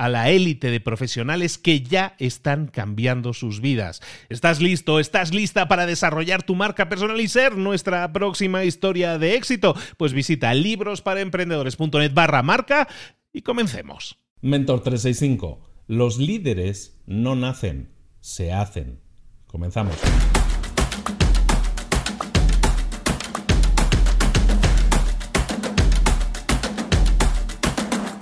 [0.00, 4.00] a la élite de profesionales que ya están cambiando sus vidas.
[4.30, 4.98] ¿Estás listo?
[4.98, 9.76] ¿Estás lista para desarrollar tu marca personal y ser nuestra próxima historia de éxito?
[9.98, 12.88] Pues visita librosparaemprendedores.net barra marca
[13.30, 14.16] y comencemos.
[14.40, 15.68] Mentor 365.
[15.86, 17.90] Los líderes no nacen,
[18.22, 19.00] se hacen.
[19.48, 19.96] Comenzamos.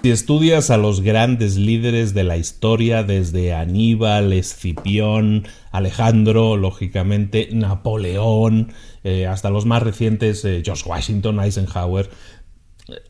[0.08, 8.72] Si estudias a los grandes líderes de la historia, desde Aníbal, Escipión, Alejandro, lógicamente, Napoleón,
[9.04, 12.08] eh, hasta los más recientes, eh, George Washington, Eisenhower,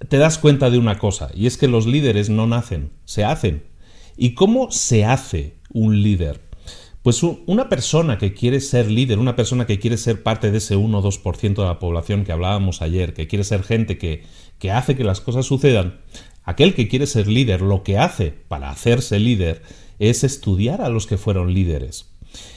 [0.08, 3.62] te das cuenta de una cosa, y es que los líderes no nacen, se hacen.
[4.16, 6.48] ¿Y cómo se hace un líder?
[7.04, 10.75] Pues una persona que quiere ser líder, una persona que quiere ser parte de ese
[10.75, 14.25] 1 o 2% de la población que hablábamos ayer, que quiere ser gente que,
[14.58, 16.00] que hace que las cosas sucedan,
[16.48, 19.60] Aquel que quiere ser líder lo que hace para hacerse líder
[19.98, 22.06] es estudiar a los que fueron líderes.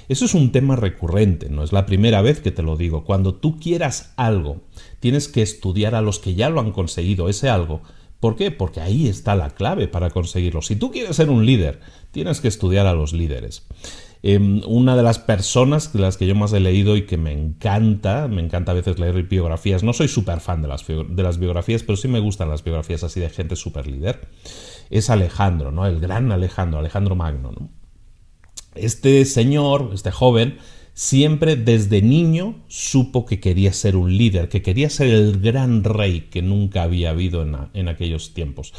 [0.07, 3.03] Eso es un tema recurrente, no es la primera vez que te lo digo.
[3.03, 4.61] Cuando tú quieras algo,
[5.01, 7.81] tienes que estudiar a los que ya lo han conseguido ese algo.
[8.21, 8.49] ¿Por qué?
[8.49, 10.61] Porque ahí está la clave para conseguirlo.
[10.61, 11.81] Si tú quieres ser un líder,
[12.11, 13.67] tienes que estudiar a los líderes.
[14.23, 17.31] Em, una de las personas de las que yo más he leído y que me
[17.31, 21.39] encanta, me encanta a veces leer biografías, no soy súper fan de las, de las
[21.39, 24.27] biografías, pero sí me gustan las biografías así de gente súper líder,
[24.91, 25.87] es Alejandro, ¿no?
[25.87, 27.51] El gran Alejandro, Alejandro Magno,
[28.75, 30.59] Este señor, este joven,
[30.93, 36.27] siempre desde niño supo que quería ser un líder, que quería ser el gran rey
[36.29, 37.41] que nunca había habido
[37.73, 38.71] en aquellos tiempos.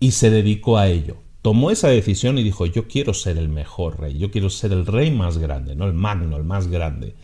[0.00, 4.00] Y se dedicó a ello tomó esa decisión y dijo, yo quiero ser el mejor
[4.00, 7.16] rey, yo quiero ser el rey más grande, no el magno, el más grande.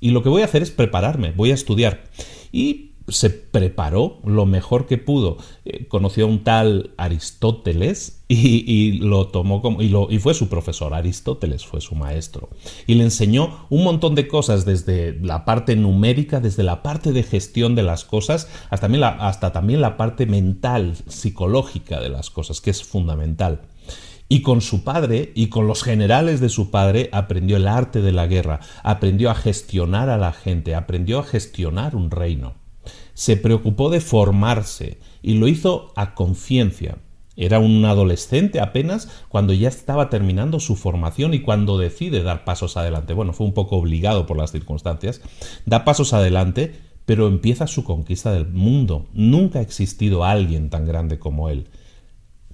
[0.00, 2.04] Y lo que voy a hacer es prepararme, voy a estudiar.
[2.50, 5.38] Y se preparó lo mejor que pudo.
[5.64, 9.82] Eh, conoció a un tal Aristóteles y, lo tomó como.
[9.82, 10.94] Y, lo, y, fue su profesor.
[10.94, 12.48] Aristóteles fue su maestro.
[12.86, 17.22] Y le enseñó un montón de cosas, desde la parte numérica, desde la parte de
[17.22, 22.30] gestión de las cosas, hasta también la, hasta también la parte mental, psicológica de las
[22.30, 23.62] cosas, que es fundamental.
[24.28, 28.12] Y con su padre y con los generales de su padre aprendió el arte de
[28.12, 32.61] la guerra, aprendió a gestionar a la gente, aprendió a gestionar un reino
[33.22, 36.98] se preocupó de formarse y lo hizo a conciencia.
[37.36, 42.76] Era un adolescente apenas cuando ya estaba terminando su formación y cuando decide dar pasos
[42.76, 43.14] adelante.
[43.14, 45.20] Bueno, fue un poco obligado por las circunstancias.
[45.66, 46.74] Da pasos adelante,
[47.06, 49.06] pero empieza su conquista del mundo.
[49.12, 51.68] Nunca ha existido alguien tan grande como él.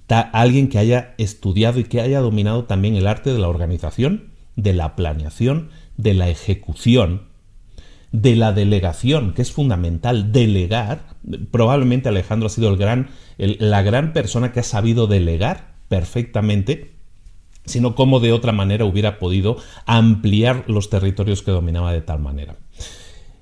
[0.07, 4.73] alguien que haya estudiado y que haya dominado también el arte de la organización, de
[4.73, 7.28] la planeación, de la ejecución
[8.11, 11.15] de la delegación, que es fundamental, delegar.
[11.51, 16.95] Probablemente Alejandro ha sido el gran, la gran persona que ha sabido delegar perfectamente,
[17.65, 22.57] sino cómo de otra manera hubiera podido ampliar los territorios que dominaba de tal manera.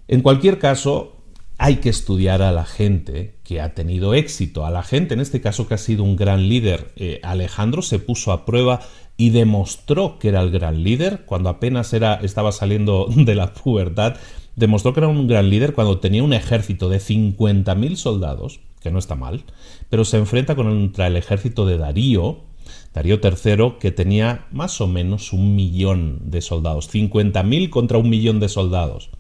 [0.08, 1.18] En cualquier caso,
[1.58, 5.42] hay que estudiar a la gente que ha tenido éxito, a la gente en este
[5.42, 6.92] caso que ha sido un gran líder.
[6.96, 8.82] Eh, Alejandro se puso a prueba
[9.18, 14.18] y demostró que era el gran líder cuando apenas era, estaba saliendo de la pubertad
[14.58, 19.00] demostró que era un gran líder cuando tenía un ejército de 50.000 soldados, que no
[19.00, 19.46] está mal,
[19.90, 22.40] pero se enfrenta contra el ejército de Darío,
[22.94, 28.40] Darío III, que tenía más o menos un millón de soldados, 50.000 contra un millón
[28.40, 29.12] de soldados.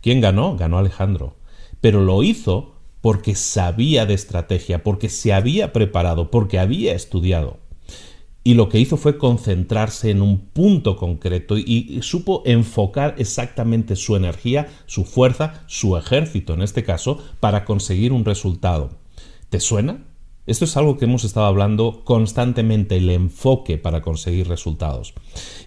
[0.00, 0.56] ¿Quién ganó?
[0.56, 1.36] Ganó Alejandro.
[1.80, 7.58] Pero lo hizo porque sabía de estrategia, porque se había preparado, porque había estudiado.
[8.46, 14.16] Y lo que hizo fue concentrarse en un punto concreto y, supo enfocar exactamente su
[14.16, 18.98] energía, su fuerza, su ejército en este caso, para conseguir un resultado.
[19.48, 20.04] ¿Te suena?
[20.46, 25.14] Esto es algo que hemos estado hablando constantemente, el enfoque para conseguir resultados.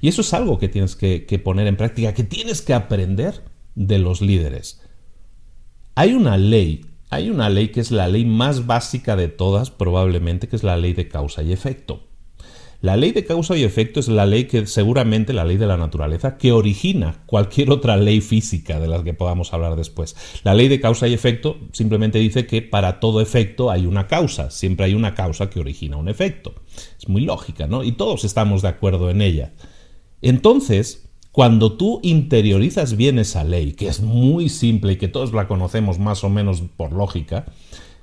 [0.02, 3.44] Y eso es algo que tienes que, poner en práctica, que tienes que aprender
[3.74, 4.84] de los líderes.
[5.96, 10.48] Hay una ley, hay una ley que es la ley más básica de todas probablemente,
[10.48, 12.04] que es la ley de causa y efecto.
[12.80, 15.78] La ley de causa y efecto es la ley que seguramente la ley de la
[15.78, 20.16] naturaleza que origina cualquier otra ley física de las que podamos hablar después.
[20.44, 24.52] La ley de causa y efecto simplemente dice que para todo efecto hay una causa,
[24.52, 26.54] siempre hay una causa que origina un efecto.
[27.00, 27.84] Es muy lógica, ¿no?
[27.84, 29.54] Y todos estamos de acuerdo en ella.
[30.22, 35.48] Entonces, cuando tú interiorizas bien esa ley, que es muy simple y que todos la
[35.48, 37.46] conocemos más o menos por lógica,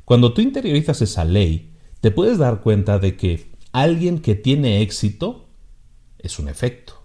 [0.04, 5.48] cuando tú interiorizas esa ley, te puedes dar cuenta de que alguien que tiene éxito
[6.20, 7.02] es un efecto.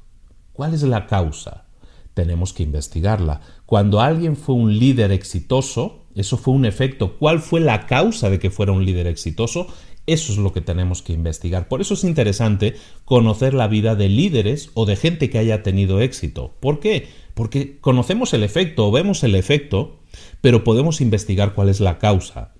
[0.54, 1.66] ¿Cuál es la causa?
[2.13, 3.42] Tenemos que investigarla.
[3.66, 7.18] Cuando alguien fue un líder exitoso, eso fue un efecto.
[7.18, 9.66] ¿Cuál fue la causa de que fuera un líder exitoso?
[10.06, 11.68] Eso es lo que tenemos que investigar.
[11.68, 16.01] Por eso es interesante conocer la vida de líderes o de gente que haya tenido
[16.01, 16.56] éxito.
[16.60, 17.10] ¿Por qué?
[17.33, 20.01] Porque conocemos el efecto o vemos el efecto,
[20.39, 22.54] pero podemos investigar cuál es la causa.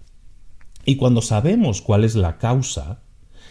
[0.84, 3.04] Y cuando sabemos cuál es la causa,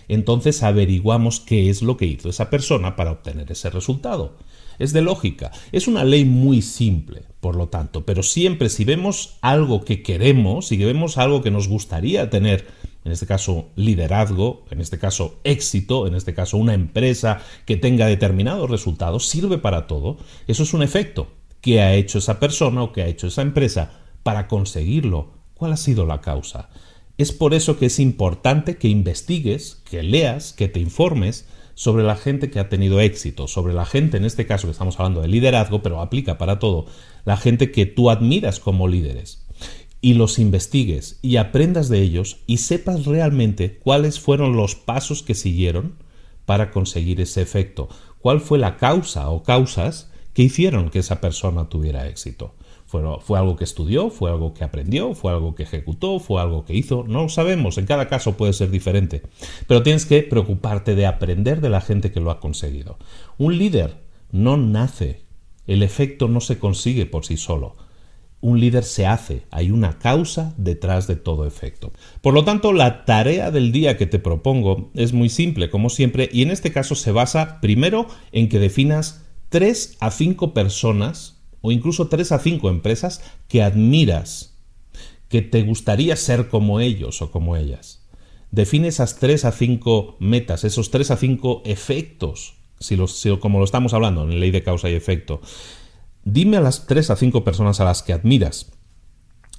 [0.08, 4.36] entonces averiguamos qué es lo que hizo esa persona para obtener ese resultado.
[4.78, 9.36] Es de lógica, es una ley muy simple, por lo tanto, pero siempre si vemos
[9.40, 12.66] algo que queremos, si vemos algo que nos gustaría tener,
[13.04, 18.06] en este caso liderazgo, en este caso éxito, en este caso una empresa que tenga
[18.06, 21.28] determinados resultados, sirve para todo, eso es un efecto
[21.60, 25.32] que ha hecho esa persona o que ha hecho esa empresa para conseguirlo.
[25.54, 26.68] ¿Cuál ha sido la causa?
[27.18, 32.14] Es por eso que es importante que investigues, que leas, que te informes sobre la
[32.14, 35.26] gente que ha tenido éxito, sobre la gente, en este caso que estamos hablando de
[35.26, 36.86] liderazgo, pero aplica para todo,
[37.24, 39.44] la gente que tú admiras como líderes.
[40.00, 45.34] Y los investigues y aprendas de ellos y sepas realmente cuáles fueron los pasos que
[45.34, 45.94] siguieron
[46.46, 47.88] para conseguir ese efecto,
[48.20, 52.54] cuál fue la causa o causas que hicieron que esa persona tuviera éxito.
[52.88, 53.02] Fue,
[53.38, 57.04] algo que estudió, fue algo que aprendió, fue algo que ejecutó, fue algo que hizo,
[57.06, 59.20] no lo sabemos, en cada caso puede ser diferente.
[59.66, 62.96] Pero tienes que preocuparte de aprender de la gente que lo ha conseguido.
[63.36, 63.98] Un líder
[64.32, 65.20] no nace,
[65.66, 67.76] el efecto no se consigue por sí solo.
[68.40, 71.92] Un líder se hace, hay una causa detrás de todo efecto.
[72.22, 76.30] Por lo tanto, la tarea del día que te propongo es muy simple, como siempre,
[76.32, 81.72] y en este caso se basa primero en que definas tres a cinco personas o
[81.72, 84.54] incluso tres a cinco empresas que admiras,
[85.28, 88.06] que te gustaría ser como ellos o como ellas.
[88.50, 92.96] Define esas tres a cinco metas, esos tres a cinco efectos, si,
[93.38, 95.40] como lo estamos hablando en ley de causa y efecto.
[96.24, 98.72] Dime a las tres a cinco personas a las que admiras.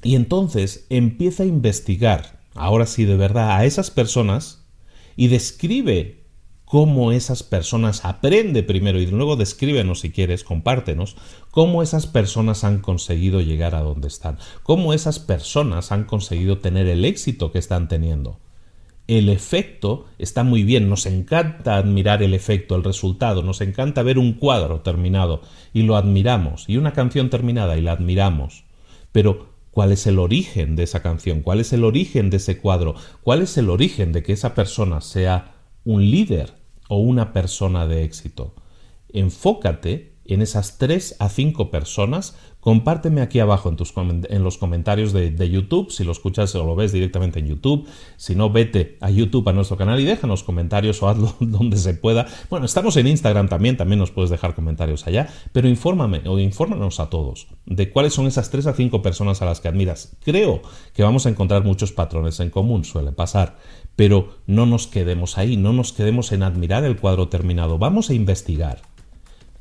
[0.02, 4.66] Y entonces empieza a investigar, ahora sí de verdad, a esas personas
[5.16, 6.19] y describe
[6.70, 11.16] cómo esas personas, aprende primero y luego descríbenos si quieres, compártenos,
[11.50, 16.86] cómo esas personas han conseguido llegar a donde están, cómo esas personas han conseguido tener
[16.86, 18.38] el éxito que están teniendo.
[19.08, 24.20] El efecto está muy bien, nos encanta admirar el efecto, el resultado, nos encanta ver
[24.20, 25.42] un cuadro terminado
[25.74, 28.66] y lo admiramos, y una canción terminada y la admiramos.
[29.12, 31.42] Pero, ¿cuál es el origen de esa canción?
[31.42, 32.94] ¿Cuál es el origen de ese cuadro?
[33.24, 36.59] ¿Cuál es el origen de que esa persona sea un líder
[36.90, 38.56] o una persona de éxito.
[39.08, 42.36] Enfócate en esas tres a cinco personas.
[42.60, 46.92] Compárteme aquí abajo en, los comentarios de, de, YouTube, si lo escuchas o lo ves
[46.92, 47.88] directamente en YouTube.
[48.18, 51.94] Si no, vete a YouTube, a nuestro canal y déjanos comentarios o hazlo donde se
[51.94, 52.28] pueda.
[52.50, 57.00] Bueno, estamos en Instagram también, también nos puedes dejar comentarios allá, pero infórmame o infórmanos
[57.00, 60.18] a todos de cuáles son esas tres a cinco personas a las que admiras.
[60.24, 60.62] Creo
[60.94, 63.58] que vamos a encontrar muchos patrones en común, suele pasar.
[63.96, 68.14] Pero no nos quedemos ahí, no nos quedemos en admirar el cuadro terminado, vamos a
[68.14, 68.82] investigar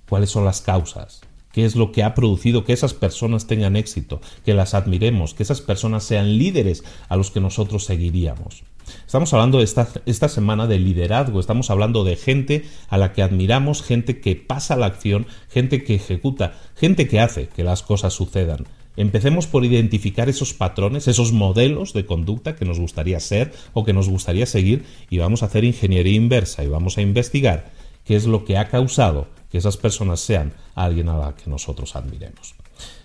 [0.08, 1.20] cuáles son las causas,
[1.52, 5.42] qué es lo que ha producido que esas personas tengan éxito, que las admiremos, que
[5.42, 8.62] esas personas sean líderes a los que nosotros seguiríamos.
[9.04, 13.82] Estamos hablando esta, esta semana de liderazgo, estamos hablando de gente a la que admiramos,
[13.82, 18.66] gente que pasa la acción, gente que ejecuta, gente que hace que las cosas sucedan.
[18.96, 23.92] Empecemos por identificar esos patrones, esos modelos de conducta que nos gustaría ser o que
[23.92, 27.70] nos gustaría seguir y vamos a hacer ingeniería inversa y vamos a investigar
[28.04, 31.96] qué es lo que ha causado que esas personas sean alguien a la que nosotros
[31.96, 32.54] admiremos.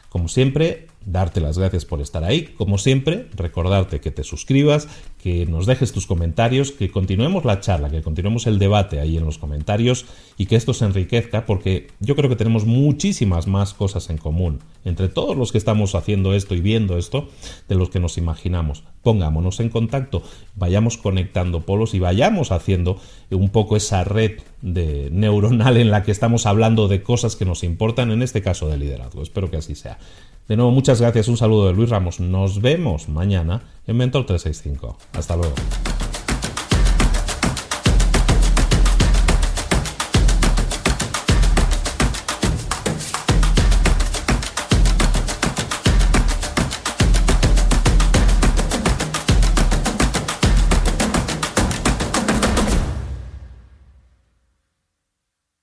[0.09, 2.53] Como siempre, darte las gracias por estar ahí.
[2.57, 4.88] Como siempre, recordarte que te suscribas,
[5.22, 9.25] que nos dejes tus comentarios, que continuemos la charla, que continuemos el debate ahí en
[9.25, 10.05] los comentarios
[10.38, 14.60] y que esto se enriquezca porque yo creo que tenemos muchísimas más cosas en común
[14.86, 17.29] entre todos los que estamos haciendo esto y viendo esto
[17.69, 18.83] de los que nos imaginamos.
[19.01, 20.24] Pongámonos en contacto,
[20.55, 23.00] vayamos conectando polos y vayamos haciendo
[23.31, 27.63] un poco esa red de neuronal en la que estamos hablando de cosas que nos
[27.63, 29.22] importan, en este caso de liderazgo.
[29.22, 29.98] Espero que así sea.
[30.47, 31.27] De nuevo, muchas gracias.
[31.27, 32.19] Un saludo de Luis Ramos.
[32.19, 34.97] Nos vemos mañana en Mentor 365.
[35.13, 35.53] Hasta luego.